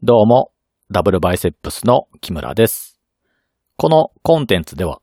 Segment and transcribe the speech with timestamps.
[0.00, 0.52] どうも、
[0.92, 3.00] ダブルバイセップスの木村です。
[3.76, 5.00] このコンテンツでは、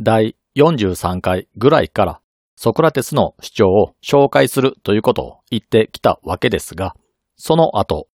[0.00, 2.20] 第43回ぐらいから
[2.56, 6.96] ソクラテスの主張を紹介するということを言ってきたわけですが、
[7.36, 8.08] その後、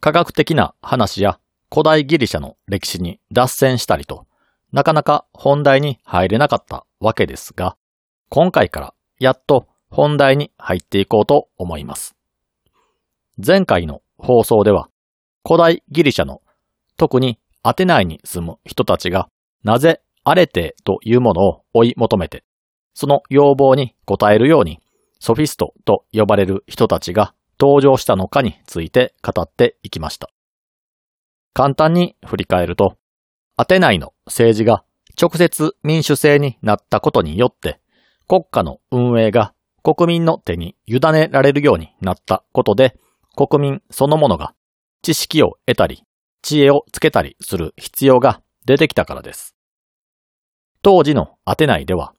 [0.00, 1.38] 科学的な話や
[1.70, 4.26] 古代ギリシャの歴史に脱線したりと、
[4.72, 7.76] なかなか本題に入れなかったわけですが、
[8.30, 12.16] 今回からやっと本題に入っていこうと思います。
[13.36, 14.88] 前回の放送では、
[15.46, 16.42] 古代ギリシャの
[16.96, 19.28] 特にアテナイに住む人たちが
[19.64, 22.44] なぜアレテというものを追い求めて、
[22.94, 24.80] その要望に応えるように
[25.18, 30.30] ソフィストと呼ばれる人たちが登場したのかについて語っていきました。
[31.52, 32.96] 簡単に振り返ると、
[33.56, 34.84] アテナイの政治が
[35.20, 37.80] 直接民主制になったことによって、
[38.28, 39.52] 国家の運営が
[39.82, 42.96] 国民の手に委ねられるようになったことで、
[43.36, 44.54] 国民そのものが
[45.02, 46.04] 知識を得たり、
[46.42, 49.54] 知恵をつけたりする必要が出てきたからです。
[50.82, 52.14] 当時のアテナイでは、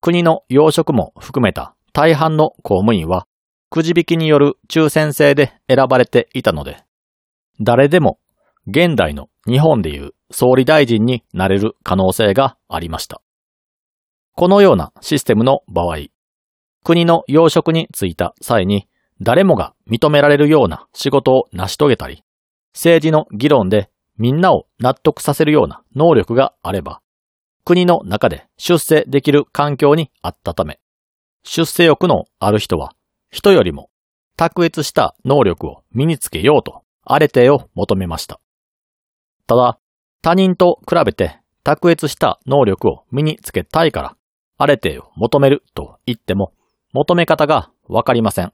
[0.00, 3.26] 国の要職も含めた大半の公務員は、
[3.70, 6.84] くじ引きによる抽選制で選ばれていたので、
[7.60, 8.18] 誰でも
[8.66, 13.22] 現代の日本でいう総理大臣になれる可能性がありました。
[14.34, 16.06] このようなシステムの場合、
[16.84, 18.88] 国の要職に就いた際に
[19.22, 22.24] 誰もが認められるような仕事を成し遂げたり、
[22.74, 27.00] 政治の議論でみんなを納得させるような能力があれば、
[27.64, 30.80] 国の中で出世できる環境にあったため、
[31.44, 32.94] 出世欲のある人は、
[33.30, 33.90] 人よりも
[34.36, 38.40] 卓越した能力を身につけようと、アレテを求めました。
[39.46, 39.78] ただ、
[40.20, 44.16] 他人と比べて卓越した能力を身につけたいから、
[44.58, 46.52] アレテを求めると言っても、
[46.92, 48.52] 求め方がわかりません。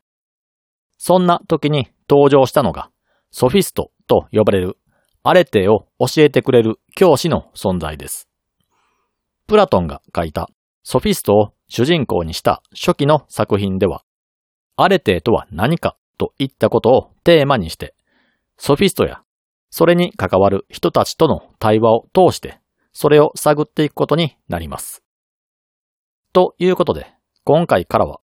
[0.99, 2.91] そんな時に登場したのが、
[3.31, 4.77] ソフィストと呼ばれる
[5.23, 8.29] アレテを教えてくれる教師の存在です。
[9.47, 10.51] プラトンが書いた
[10.83, 14.05] ソフィストを主人公にした初期の作品では、
[14.77, 17.95] アレテとは何かといったことをテーマにして、
[18.57, 19.23] ソフィストや
[19.71, 22.59] それに関わる人たちとの対話を通して、
[22.93, 25.03] それを探っていくことになります。
[26.33, 27.07] ということで、
[27.45, 28.21] 今回からは、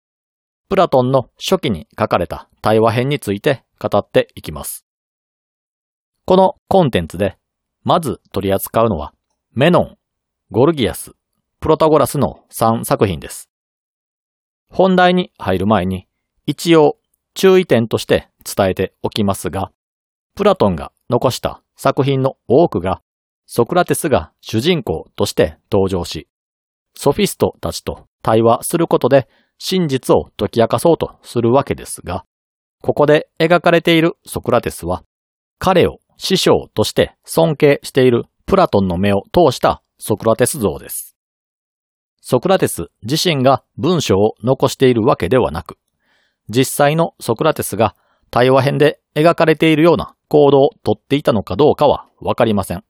[0.71, 4.85] プラトンの初期に書かれた対話編について語っていきます。
[6.25, 7.37] このコンテンツで、
[7.83, 9.13] まず取り扱うのは、
[9.53, 9.97] メノン、
[10.49, 11.11] ゴルギアス、
[11.59, 13.49] プロタゴラスの3作品です。
[14.69, 16.07] 本題に入る前に、
[16.45, 16.95] 一応
[17.33, 19.73] 注意点として伝えておきますが、
[20.37, 23.01] プラトンが残した作品の多くが、
[23.45, 26.29] ソクラテスが主人公として登場し、
[26.95, 29.27] ソフィストたちと対話することで
[29.63, 32.25] 真実を解き明かそうとするわけですが、
[32.81, 35.03] ここで描かれているソクラテスは、
[35.59, 41.15] 彼を師匠として尊敬しているプラトンの目を通したソクラテス像です。
[42.21, 45.77] ソクラテス自身が文章を残しているわけではなく、
[46.49, 47.95] 実際のソクラテスが
[48.31, 52.83] 対話編で描かれているような行動をとっていたのかどうかはわかりません。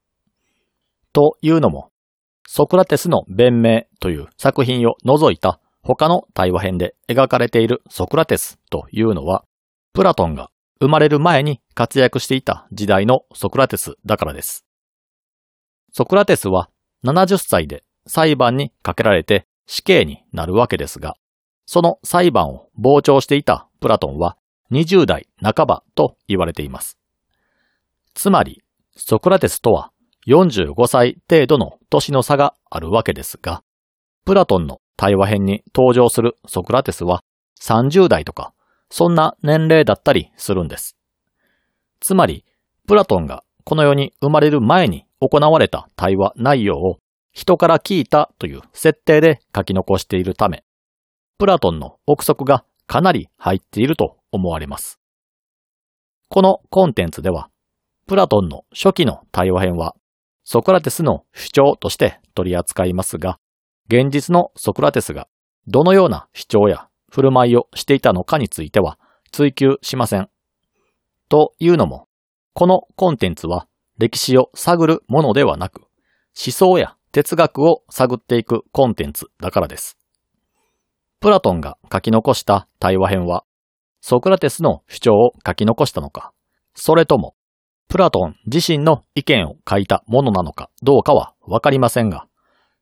[1.11, 1.91] というのも、
[2.47, 9.43] ソクラテスの弁明という作品を除いた他の対話編で描かれているソクラテスというのは、
[9.93, 10.49] プラトンが
[10.79, 14.65] 生まれる前に活躍していた時代のソクラテスだからです。
[15.91, 16.69] ソクラテスは
[17.03, 21.15] 70歳で裁判にかけられて死刑になるわけですが、
[21.65, 24.37] その裁判を傍聴していたプラトンは
[24.71, 26.97] 20代半ばと言われています。
[28.13, 28.63] つまり、
[28.95, 29.91] ソクラテスとは
[30.27, 33.63] 45歳程度の年の差があるわけですが、
[34.25, 37.23] プラトンの対話編に登場するソクラテスは
[37.59, 38.53] 30代とか、
[38.91, 40.95] そんな年齢だったりするんです。
[41.99, 42.45] つまり、
[42.87, 46.99] プラトンがこの世に生まれる前に行われた対話内容を
[47.31, 50.63] 人から聞いたという設定で書き残しているため、
[51.39, 54.99] プラトンの憶測がかなり入っていると思われます。
[56.29, 57.49] このコンテンツでは、
[58.05, 59.95] プラトンの初期の対話編は、
[60.43, 63.39] ソクラテスの主張として取り扱いますが、
[63.91, 65.27] 現実のソクラテスが
[65.67, 68.97] どのような主張や振る舞いをしていたのかについては
[69.33, 70.29] 追求しません。
[71.27, 72.07] というのも、
[72.53, 73.67] このコンテンツは
[73.97, 75.81] 歴史を探るものではなく、
[76.41, 79.97] 思想や哲学を探っていくコンテンツだからです。
[81.19, 83.43] プラトンが書き残した対話編は、
[83.99, 86.31] ソクラテスの主張を書き残したのか、
[86.75, 87.35] それとも、
[87.89, 92.25] プラトン自身の意見を書いたものなのかどうかはわかりませんが、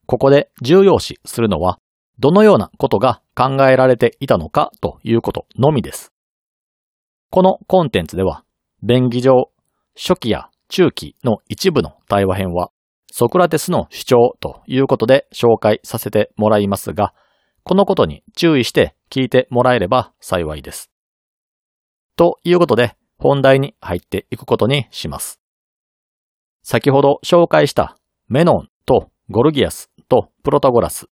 [0.09, 1.77] ここで重要視するのは、
[2.17, 6.11] どのようなことが考えられていたのかということのみです。
[7.29, 8.43] このコンテンツでは、
[8.81, 9.51] 便宜上、
[9.95, 12.71] 初期や中期の一部の対話編は、
[13.11, 17.13] ソクラテスの主張ということで紹介させてもらいますが、
[17.63, 20.89] このことに注意して聞いてもらえれば幸いです。
[22.15, 25.39] ということで、本題に入っていくことにします。
[26.63, 27.95] 先ほど紹介した
[28.27, 31.07] メノンとゴルギアスとプロタゴラス。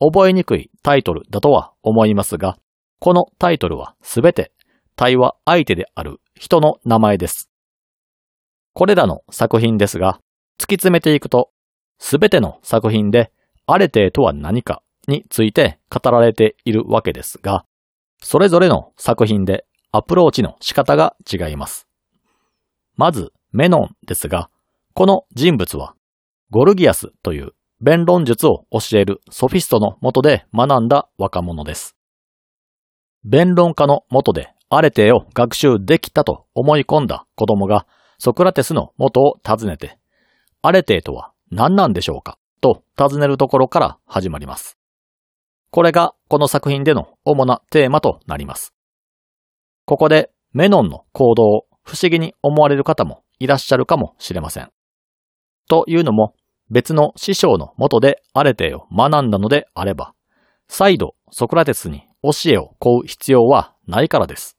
[0.00, 2.56] 覚えにくいタイトルだとは思いますが、
[3.00, 4.52] このタイトルはすべて
[4.96, 7.50] 対話相手である人の名前です。
[8.74, 10.20] これらの作品ですが、
[10.58, 11.50] 突き詰めていくと、
[11.98, 13.32] すべての作品で
[13.66, 17.64] アレテとは何かについて語られているわけですが、
[18.20, 21.88] それぞれの作品でアプローチの仕方が違います。
[22.96, 24.50] まず、メノンですが、
[24.92, 25.94] この人物は、
[26.50, 31.96] ゴルギアスという弁論術を教えるソフィストのもとで学んだ若者です。
[33.24, 37.86] 弁論家のもとでアレテーを学習できたと思い込んだ子供が
[38.18, 39.98] ソクラテスの元を訪ねて、
[40.60, 44.76] アレテーとは何なんでしょうかと尋ねるところから始まります。
[45.70, 48.74] これがこの作品での主なテーマとなります。
[49.84, 54.70] ここでメノンの行動を不思議に思われる方もいらっしゃるかもしれません。
[55.68, 56.34] というのも
[56.70, 60.14] 別の師匠の元でアレテを学んだのであれば、
[60.68, 64.58] 再度ソクラテスに教えを請う必要はないからです。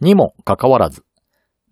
[0.00, 1.04] にもかかわらず、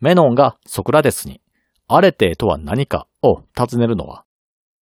[0.00, 1.40] メノンがソクラテスに
[1.88, 4.24] アレテとは何かを尋ねるのは、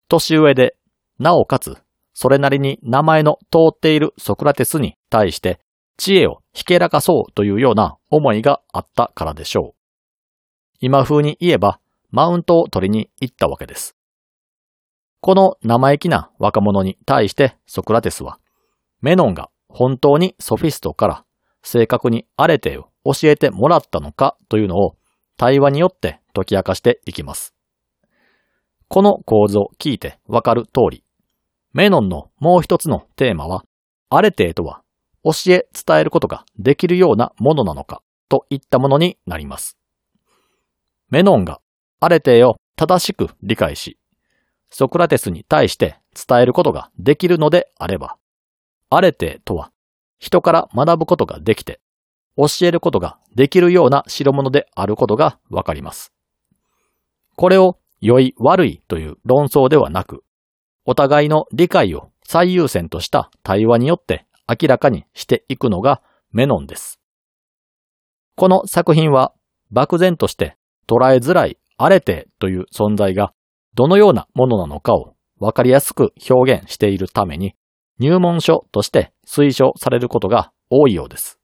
[0.09, 0.77] 年上で、
[1.19, 1.77] なおかつ、
[2.13, 5.61] それなりに名前の通っているソクラテスに対して
[5.97, 9.85] 知恵をひけらかそうというような思いがあったからでしょう。
[10.81, 11.81] 今風に言えば、
[12.11, 13.97] マウントを取りに行ったわけです。
[15.25, 18.39] この生意気な若者に対してソクラテスは、
[19.01, 21.25] メノンが本当にソフィストから
[21.63, 24.97] 正確にアレテを教えてもらったのかというのを
[25.39, 27.55] 対話によって解き明かしていきます。
[28.89, 31.05] この構図を聞いてわかる通り、
[31.73, 33.65] メノンのもう一つのテーマは、
[34.11, 34.83] アレテとは
[35.25, 39.79] 教え伝えることができるようなものなのかといったものになります。
[41.09, 41.63] メノンが
[42.01, 43.97] アレテを正しく理解し、
[44.77, 48.17] ソクラテスに対して伝えることができるのであれば、
[48.91, 49.71] アレテとは
[50.19, 51.81] 人から学ぶことができて、
[52.37, 56.13] 教えることができるような代物であることがわかります。
[57.37, 60.25] これを良い悪いという論争ではなく、
[60.85, 66.99] お互いの理解を最優先とした対話によって明らかにしていくのがメノンです。
[68.35, 69.33] この作品は
[69.71, 70.57] 漠然として
[70.89, 73.33] 捉えづらいアレテという存在が
[73.75, 77.55] どのようなものなのかをわかりやすく表現しているために
[77.99, 81.39] 入門書として推奨されることが多いようです。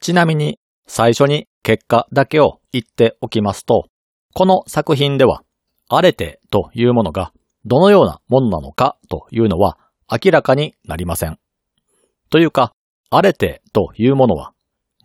[0.00, 3.88] ちなみに最初に結果だけを言っておきますと、
[4.34, 5.42] この作品では
[5.88, 7.32] アレテというものが
[7.64, 9.78] どのようなものなのかというのは
[10.10, 11.38] 明らかになりません。
[12.30, 12.72] というか、
[13.10, 14.52] アレテというものは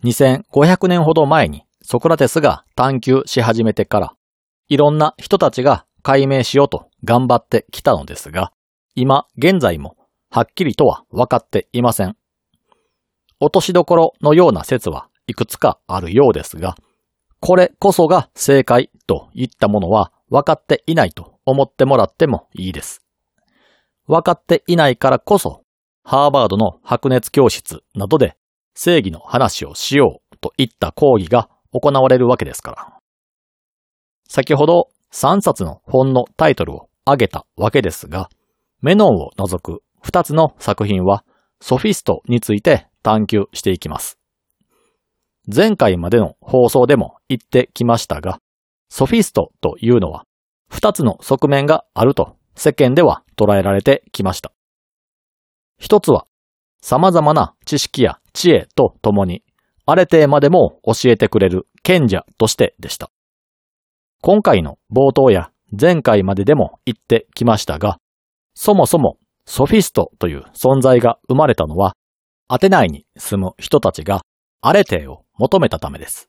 [0.04, 4.14] 2500年ほど前にソクラテスが探求し始めてから、
[4.72, 8.54] いろんな人たちが解明しようと頑張ってきたのですが、
[8.94, 9.98] 今現在も
[10.30, 12.16] はっきりとは分かっていません。
[13.38, 16.74] 落としどころのような説はいくつかあるようですが、
[17.38, 23.02] これこそが正解といったものは分かっていないと思ってもらってもいいです。
[24.06, 25.64] 分かっていないからこそ、
[26.02, 28.38] ハーバードの白熱教室などで
[28.72, 33.01] 正義の話をしようといった講義が行われるわけですから。
[34.34, 38.30] 先ほど3冊の本のタイトルを挙げたわけですが、
[38.80, 41.22] メノンを除く2つの作品は
[41.60, 44.18] ソフィストについて探求していきます。
[45.54, 48.38] 前回までの放送でも言ってきましたが、
[48.88, 50.24] ソフィストというのは
[50.70, 54.50] 2つの側面があると世間では捉えられてきました。
[55.78, 56.26] 一つは
[56.80, 59.44] 様々な知識や知恵とともに
[59.84, 63.10] アレテまでも教えてくれる賢者としてでした。
[64.24, 67.98] 今回の冒頭や前回まででも言ってきましたが、
[68.54, 71.96] そもそもソフィストという存在が生まれたのは、
[72.46, 74.20] アテナイに住む人たちが
[74.60, 76.28] アレテーを求めたためです。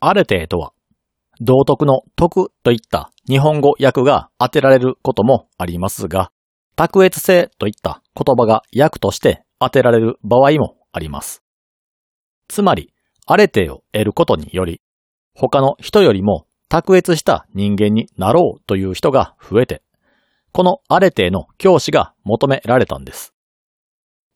[0.00, 0.74] アレテーとは、
[1.40, 6.32] 道徳の徳といった日本語訳が当てられることもありますが、
[6.76, 11.42] 卓越性といった言葉が訳として当てられる場合もあります。
[12.46, 12.92] つまり、
[13.24, 14.82] アレテーを得ることにより、
[15.32, 19.82] 他の人よりも卓越した人間になろうという人が増えて、
[20.52, 23.34] このアレテの教師が求められたんです。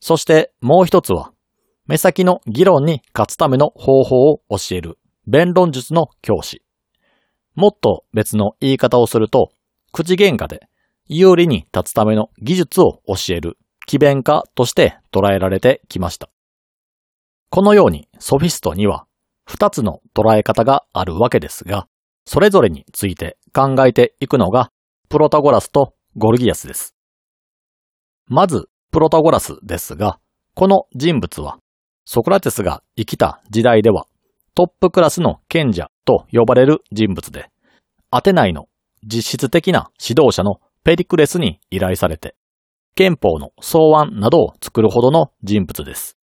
[0.01, 1.33] そしてもう一つは、
[1.87, 6.62] 目先の議論に勝つための方法を教える弁論術の教師。
[7.55, 9.53] もっと別の言い方をすると、
[9.93, 10.69] 口喧嘩で
[11.07, 16.31] 有利に立つための技術を教える奇弁家として捉えられてきました。
[17.51, 19.07] このようにソフィストには
[19.45, 21.87] 二つの捉え方があるわけですが、
[22.25, 24.71] それぞれについて考えていくのが
[25.09, 26.95] プロタゴラスとゴルギアスです。
[28.26, 30.19] まず、プロタゴラスですが、
[30.55, 31.59] この人物は
[32.05, 34.07] ソクラテスが生きた時代では
[34.55, 37.49] トップクラスの賢者と呼ばれる人物で、
[38.11, 38.67] アテナイの
[39.02, 42.35] 実質的な指導者のペリクレスに依頼されて、
[42.95, 46.19] 憲法の草案などを作るほどの人物です。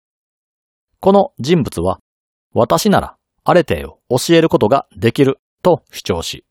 [0.99, 1.99] この人物は、
[2.53, 6.45] 私ならアレテを教えることができると主張し、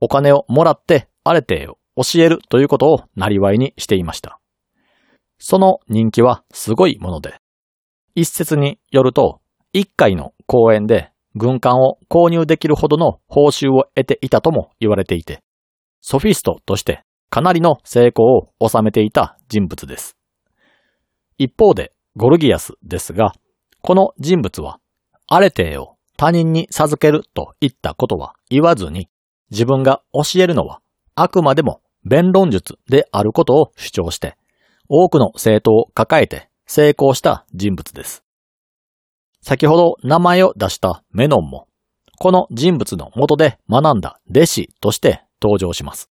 [0.00, 4.38] お金をもらってアレテを教えるということをなりわいにしていました。
[5.38, 7.36] その人気はすごいもので、
[8.14, 9.40] 一説によると、
[9.72, 15.42] 一回の講演で軍艦を購入できるほどの報酬を得ていたとも言われていて、
[16.02, 20.18] ソフィストとしてかなりの成功を収めていた人物です。
[21.38, 23.32] 一方で、ゴルギアスですが、
[23.80, 24.80] この人物は、
[25.28, 29.08] アレテーを他人に授けるといったことは言わずに、
[29.50, 30.82] 自分が教えるのは
[31.14, 34.36] あくまでも弁論術であることを主張して、
[34.86, 38.22] 多くの生徒を抱えて成功した人物です。
[39.40, 41.68] 先ほど名前を出したメノンも、
[42.18, 46.10] この人物の元で学んだ弟子として登場します。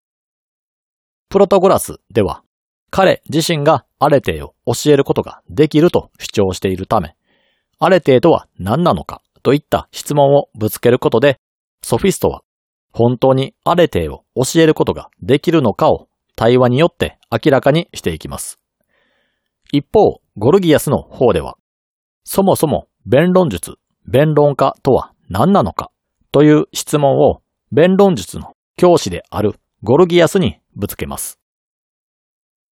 [1.30, 2.44] プロトゴラスでは、
[2.92, 7.16] 彼自身がアレテイを教えることができると主張しているため、
[7.80, 11.40] アレテイとは何なのかといった質問をぶつけることで、
[11.84, 12.42] ソフィストは
[12.92, 18.60] 本当にアレテイを教えることができるのかを対話によって明らかにしていきます。
[19.72, 21.58] 一方、ゴルギアスの方では、
[22.24, 23.76] そもそも弁論術、
[24.08, 25.92] 弁論家とは何なのか
[26.32, 31.40] という質問を弁論術の教師であるゴルギアスにぶつけます。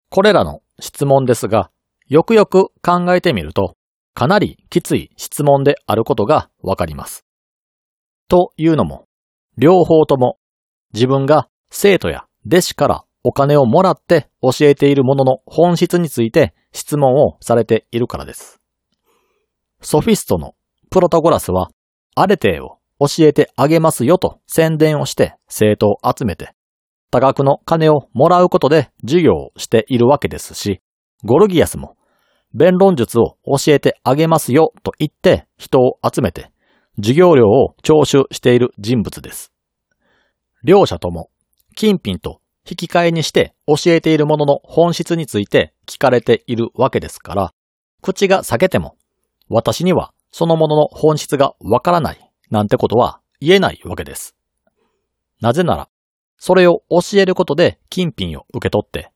[0.09, 1.73] これらの質問ですが、
[2.07, 3.75] よくよく考えてみると、
[4.15, 7.25] かなりきつい質問であることがわかります。
[8.29, 9.07] というのも、
[9.57, 10.39] 両方とも
[10.93, 18.61] 自分が生徒や弟子からお金をもらって教えているものの本質について質問をされているからです。
[19.83, 20.55] ソフィストの
[20.91, 21.71] プロタゴラスは、
[22.15, 26.53] アレテを教えてあげますよと宣伝をして生徒を集めて、
[27.11, 30.81] 多額の金をもらうことで授業をしているわけですし、
[31.25, 31.97] ゴルギアスも
[32.53, 36.51] 弁論術を教えてあげますよと言って人を集めて
[36.97, 39.53] 授業料を徴収している人物です。
[40.65, 41.31] 両者とも
[41.77, 47.55] 金品と引き換えにして教えているものの本質について聞かれているわけですから、
[48.03, 48.97] 口が裂けても
[49.49, 54.37] 私にはそのものの本質がわからないなんてことは言えないわけです。
[55.41, 55.89] なぜなら、
[56.37, 59.11] それを教えることで金品を受け取って、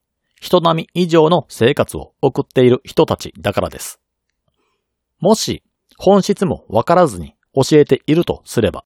[0.44, 3.98] 人並み以上の生活を送っている人たちだからです。
[5.18, 5.62] もし、
[5.96, 8.84] 本質もわからずに教えているとすれば、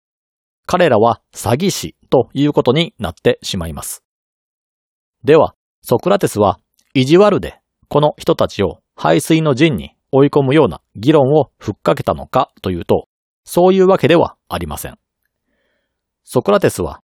[0.67, 4.05] 彼らは詐欺師ということになってしまいます。
[5.25, 6.61] では、ソクラテスは
[6.95, 13.09] 意地悪でこの人たちを排水の陣に追い込むような議論をふっかけたのかというと、
[13.43, 14.99] そういうわけではありません。
[16.23, 17.00] ソクラテスは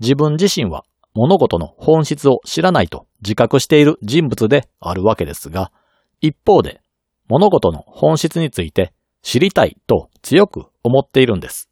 [0.00, 0.84] 自分自身は
[1.18, 5.72] 物事の本質を知らないと自覚している人物であるわけですが、
[6.20, 6.80] 一方で
[7.26, 11.68] 物事の本質について知りたいと強く思っているんです。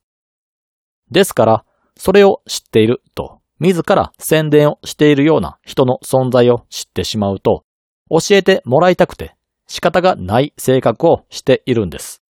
[1.13, 1.65] ですから、
[1.97, 7.63] それを知っていると自ら宣伝をしているような人の存在を知ってしまうと、
[8.11, 9.37] 教えてもらいたくて
[9.69, 12.21] 仕方がない性格をしているんです。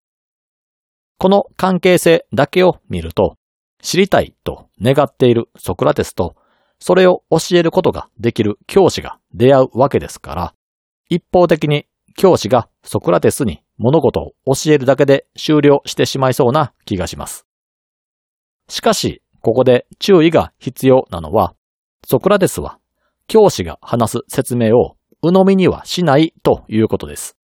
[1.16, 3.36] この関係性だけを見ると、
[3.80, 6.36] 知りたいと願っているソクラテスと、
[6.78, 10.54] それを教えることができる教師が出会うわけですから、
[11.08, 17.46] 一方的に教師がソクラテスに物事を教えるだけで終了してしまいそうな気がします。
[18.68, 21.54] しかし、ここで注意が必要なのは、
[22.04, 22.78] ソクラテスは
[23.28, 27.36] 教師が話す説明を鵜呑みにはしないということです。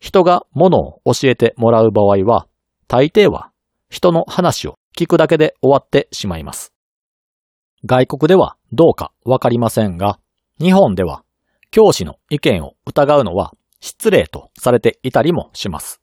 [0.00, 2.46] 人が物を教えてもらう場合は、
[2.86, 3.50] 大抵は
[3.88, 6.72] 人の話を聞くだけで終わってしまいます。
[7.84, 10.18] 外国ではどうかわかりませんが、
[10.60, 11.22] 日本では
[11.70, 16.00] 教師の意見を疑うのは失礼とされていたりもします。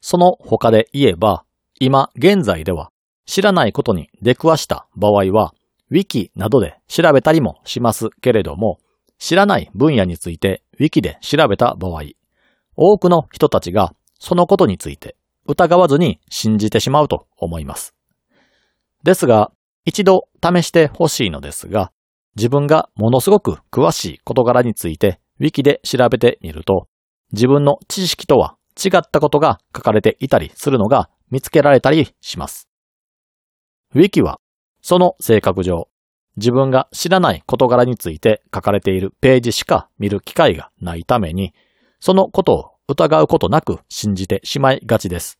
[0.00, 1.44] その他で言えば、
[1.78, 2.90] 今現在では
[3.26, 5.54] 知らないことに出くわした場合は、
[5.90, 8.78] ウィキなどで調べたりもしますけれども、
[9.18, 12.02] 知らない分野について Wiki で調べた場合、
[12.74, 17.94] 多くの人たちがそのことについて疑わずに信じてしまうと思います。
[19.04, 19.52] ですが、
[19.84, 21.92] 一度試してほしいのですが、
[22.36, 26.88] 自分がものすごく詳しい事柄について wiki で調べてみると、
[27.32, 32.68] 自分の知識とは違ったことが書かれていたりするのが見つけられたりします。
[33.94, 34.38] wiki は、
[34.80, 35.88] その性格上、
[36.36, 41.52] 自分が知らない事柄について書かれているページしか見る機会がないために、
[42.00, 45.38] そのことを疑うことなく信じてしまいがちです。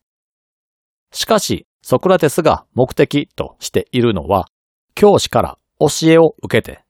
[1.13, 4.47] しかし、ソクラテスが目的としているのは、
[4.95, 6.85] 教師から教えを受けて、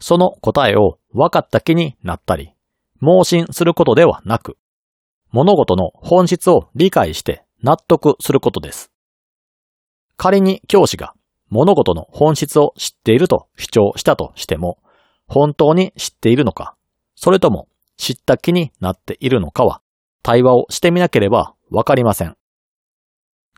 [0.00, 2.54] その答えを分かった気になったり、
[3.00, 4.56] 盲信することではなく、
[5.30, 8.90] 物事の本質を理解して納得することです。
[10.16, 11.14] 仮に教師が
[11.50, 14.78] 物事の本質を知っていると主張したとしても、
[15.26, 16.74] 本当に知っているのか、
[17.14, 19.82] それとも知った気になっているのかは、
[20.22, 22.36] 対話をしてみなければわかりません。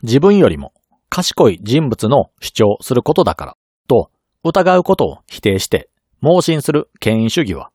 [0.03, 0.73] 自分よりも
[1.13, 3.57] 賢い人物の主張することだから
[3.89, 4.09] と
[4.45, 5.89] 疑うことを否定して
[6.21, 7.71] 盲信する権威主義は、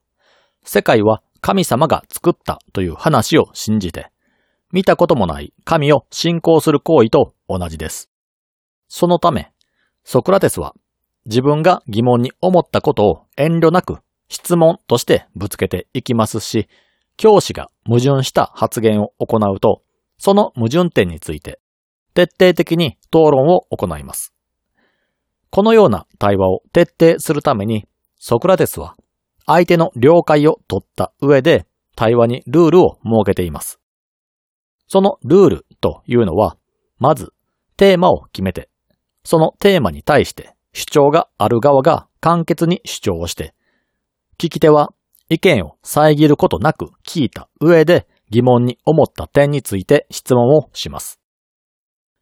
[0.63, 4.09] 世界は神様が作ったという話を信じて、
[4.71, 8.09] 見たこともない神を信仰する行為と同じです。
[8.87, 9.51] そのため、
[10.05, 10.73] ソクラテスは
[11.25, 13.97] 自分が疑問に思ったことを遠慮なく
[14.29, 16.69] 質問としてぶつけていきますし、
[17.17, 19.83] 教師が矛盾した発言を行うと、
[20.17, 21.59] その矛盾点について
[22.17, 24.33] 徹底的に討論を行います。
[25.51, 27.85] このような対話を徹底するために、
[28.17, 28.95] ソクラテスは
[29.45, 33.79] 相手の了解を取った上で対話にルールを設けています。
[34.87, 36.57] そのルールというのは、
[36.97, 37.33] まず
[37.75, 38.67] テーマを決めて、
[39.23, 43.53] そのテーマに対して主張がある側が簡潔に主張をして、
[44.39, 44.91] 聞き手は
[45.29, 51.19] 意見を遮ることなく聞いた上で疑問に思った点について質問をします。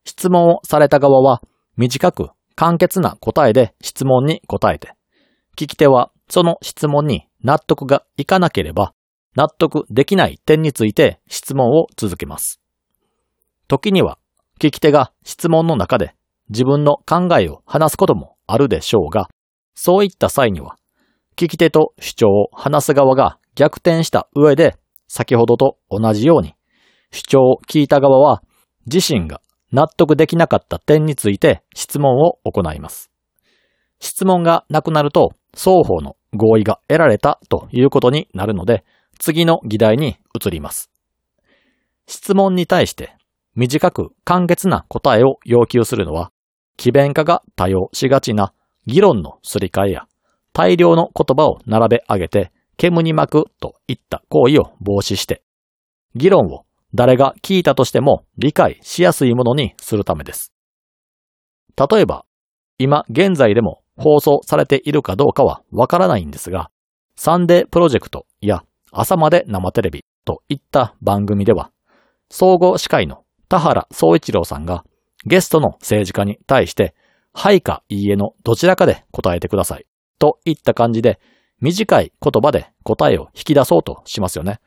[0.05, 1.41] 質問をされた側は
[1.77, 4.93] 短く簡潔な答えで質問に答えて、
[5.57, 8.93] 聞き手はその質問に納得がいかなければ、
[9.35, 12.61] 納得できない点について質問を続けます。
[13.67, 14.17] 時には、
[14.59, 16.15] 聞き手が質問の中で
[16.49, 19.27] 自分の考えを話すこともあるでしょうが、
[19.73, 20.77] そういった際には、
[21.35, 24.77] 聞き手と主張を話す側が逆転した上で、
[25.07, 26.55] 先ほどと同じように、
[27.11, 28.41] 主張を聞いた側は
[28.85, 29.41] 自身が
[29.75, 33.11] 納得できなかった点について質問を行います。
[33.99, 38.85] 質問がなくなると双方の合意が得られたということになるので、
[39.19, 40.89] 次の議題に移ります。
[42.07, 43.17] 質問に対して
[43.55, 46.31] 短く簡潔な答えを要求するのは、
[46.77, 48.53] 奇弁化が多用しがちな
[48.85, 50.07] 議論のすり替えや
[50.53, 55.43] 大量の言葉を並べ上げて煙に巻くといった行為を防止して、
[56.15, 56.63] 議論を
[56.95, 60.53] 誰が聞いたとしても理解しやすいものにするためです。
[61.77, 62.25] 例えば、
[62.77, 66.71] 今現在でも放送されているかどうかはわからないんですが、
[67.17, 71.69] サンデープロジェクトや朝まで生テレビといった番組では、
[72.29, 74.85] 総合司会の田原総一郎さんが
[75.25, 76.95] ゲストの政治家に対して、
[77.33, 79.85] はいかいいえのどちらかで答えてください
[80.17, 81.19] といった感じで
[81.59, 84.61] 短い言葉で答えを引き出そうとしますよね。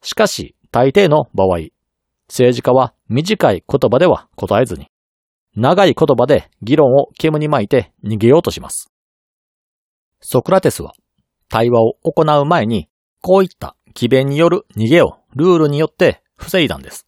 [0.00, 1.68] しかし、大抵の場合、
[2.28, 4.88] 政治家は短い言葉では答えずに、
[5.56, 8.92] 長い言葉で議論を煙に巻いて逃げようとします。
[10.20, 10.92] ソクラテスは
[11.48, 12.88] 対話を行う前に、
[13.20, 17.06] こういった奇弁による逃げをルールによって防いだんです。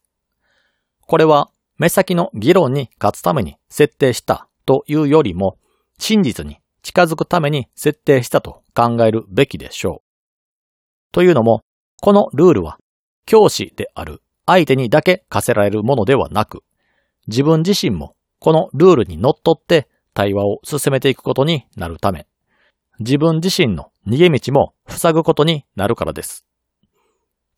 [1.07, 5.57] これは目先の議論に勝つために設定したというよりも、
[5.99, 11.11] 真実に近づくために設定したと考えるべきでしょう。
[11.11, 11.61] というのも、
[12.01, 12.79] このルールは
[13.25, 16.63] 教師である相手にだけ課せられるものではなく、
[17.27, 22.27] 自分自身もこのルールにのっって対話を進めていくことになるため、
[22.99, 26.45] 自分自身の逃げ道も塞ぐことになるからです。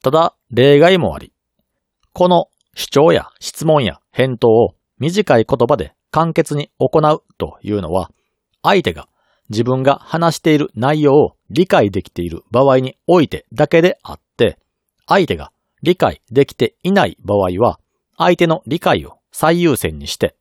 [0.02, 1.34] ただ、例外もあり、
[2.12, 8.12] この主張や質問や返答を短い言葉で簡潔に行うというのは、
[8.62, 9.08] 相手が
[9.50, 14.60] 自分が話している内容を理解できている場合においてだけであって、
[15.08, 15.53] 相手が
[15.84, 17.80] 理解できていない場合は、
[18.18, 20.36] 相手の理解を最優先にして、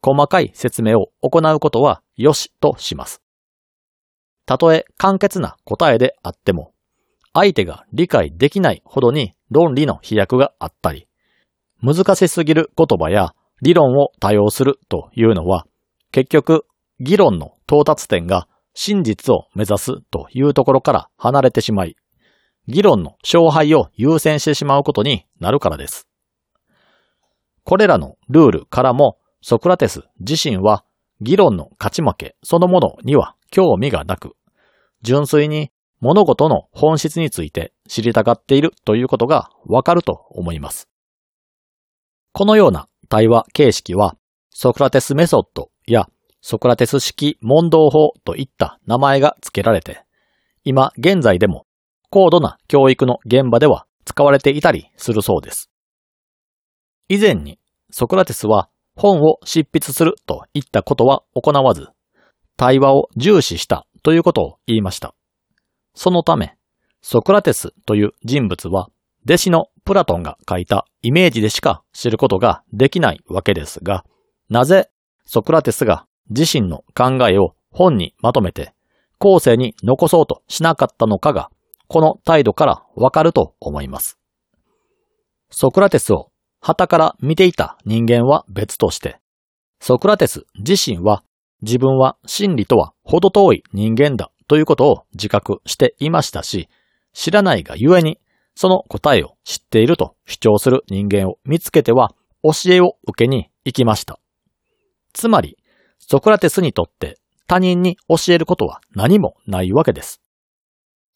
[0.00, 3.20] 細かい説明を行うことは良しとします。
[4.46, 6.72] たとえ簡潔な答えであっても、
[7.32, 11.08] 相手が理解できないほどに論理の飛躍があったり、
[11.82, 15.66] 難しすぎる言葉や理論を多用するというのは、
[16.12, 16.66] 結局、
[17.00, 21.96] 議論の到達点が真実を目指すというところから離れてしまい、
[22.66, 26.08] 議論の勝敗を優先してしまうことになるからです。
[27.62, 30.84] これらのルールからもソクラテス自身は
[31.20, 34.32] 議論の勝ち負けそのものには興味がなく、
[35.02, 40.88] 純粋に物事の本質について知りたがっているということがわかると思います。
[42.32, 44.16] このような対話形式は
[44.50, 46.08] ソクラテスメソッドや
[46.40, 50.02] ソクラテス式問答法といった名前が付けられて、
[50.64, 51.66] 今現在でも
[52.14, 55.68] 高度な教育の現場では使われていたりするそうです。
[57.08, 57.58] 以前に
[57.90, 61.88] ソクラテスは本を執筆するといったことは行わず、
[62.56, 65.12] 対話を重視したということを言いました。
[65.96, 66.56] そのため、
[67.02, 68.90] ソクラテスという人物は、
[69.24, 74.04] 弟子のプラトンが書いたイメージでしか知ることができないわけですが、
[74.48, 74.88] なぜ
[75.24, 78.72] ソクラテスが自身の考えを本にまとめて
[79.18, 81.50] 後世に残そうとしなかったのかが、
[81.94, 84.18] この態度からわかると思います。
[85.48, 89.20] ソクラテスを旗から見ていた人間は別として、
[89.78, 91.22] ソクラテス自身は
[91.62, 96.68] 自分は真理とは程遠い人間だということを自覚していましたし、
[97.12, 98.18] 知らないがゆえに
[98.56, 102.10] その答えを知っていると主張する人間を見つけては
[102.42, 104.18] 教えを受けに行きました。
[105.12, 105.58] つまり、
[106.00, 110.20] ソクラテスにとって他人に教えることは何もないわけです。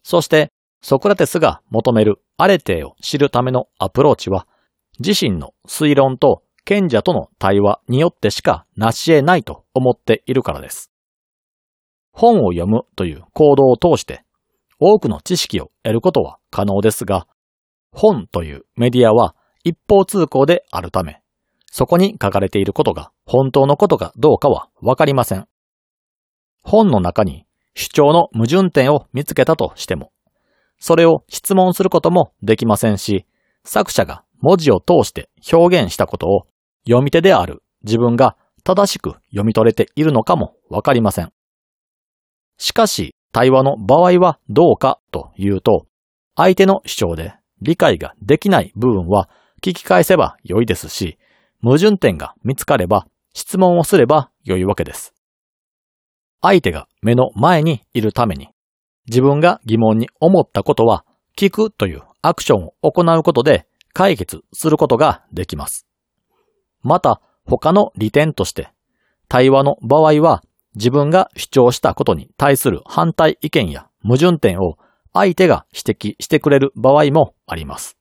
[0.04, 4.46] そして、ソクラテスが求めるアレテーを知るためのアプローチは、
[5.00, 10.90] 自身の推論と賢者との対話によってしか成し得ないと思っているからです。
[12.12, 14.24] 本を読むという行動を通して
[14.80, 17.26] 多くの知識を得ることは可能ですが、
[17.90, 21.22] 本というメディアは一方通行であるため、
[21.70, 25.46] そこに書かれていることが本当のことかどうかはわかりません。
[26.62, 30.12] 本の中に主張の矛盾点を見つけたとしても、
[30.78, 33.26] それを質問することもできませんし、
[33.64, 36.46] 作者が文字を通して表現したことを
[36.86, 41.32] 読み手である自分が正しく読み取れているのかもわかりません。
[42.56, 45.86] しかし、対話の場合はどうかというと、
[46.34, 49.28] 相手の主張で理解ができない部分は
[49.62, 51.18] 聞き返せば良いですし、
[51.62, 55.14] 矛盾点が見つかれば質問をすれば良いわけです。
[56.40, 58.48] 相手が目の前にいるために、
[59.08, 61.04] 自分が疑問に思ったことは
[61.36, 65.86] 聞くというアクションを行うことで解決することができます。
[66.82, 68.70] また、他の利点として、
[69.28, 70.42] 対話の場合は
[70.74, 74.76] 自分が主張したことに対する反対意見や矛盾点を
[75.12, 77.96] 相手が指摘してくれる場合もあります。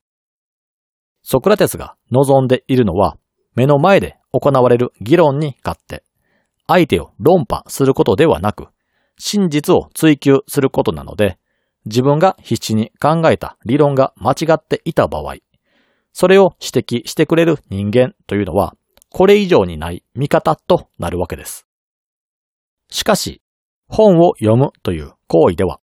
[1.24, 3.18] ソクラテスが望んでいるのは、
[3.56, 6.04] 目の前で行われる議論に勝って、
[6.68, 8.68] 相手を論破することではなく、
[9.18, 11.38] 真実を追求することなので、
[11.86, 15.36] 自分が必死に考えた理論が間違っていた場合、
[16.14, 18.76] それを指摘してくれる人間というのは、
[19.10, 21.68] これ以上にない味方となるわけです。
[22.90, 23.42] しかし、
[23.88, 25.80] 本を読むという行為では、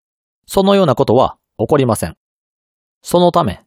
[0.46, 2.18] そのようなことは起こりません。
[3.02, 3.64] そのため、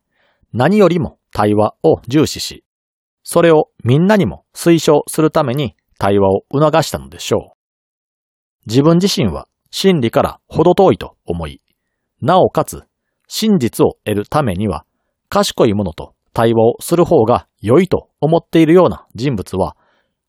[0.53, 2.64] 何よりも対話を重視し、
[3.22, 7.59] それをみんなにも推奨するために対話を促したのでしょう。
[8.66, 11.61] 自分自身は真理から程遠いと思い、
[12.20, 12.85] なおかつ
[13.26, 14.85] 真実を得るためには
[15.28, 19.76] 賢い者と対話をする方が良いと思っているような人物は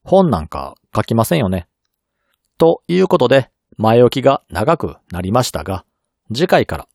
[0.04, 1.68] 本なんか書きませんよね。
[2.58, 5.86] ということで前置きが長くなりましたが、
[6.34, 6.88] 次回から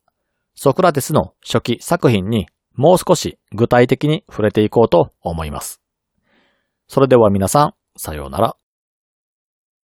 [0.55, 5.81] ソクラテスの初期作品にもう少し具体的に触れていこうと思います。
[6.87, 8.55] それでは皆さん、さようなら。